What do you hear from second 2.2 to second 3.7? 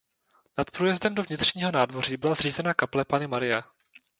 zřízena kaple Panny Marie.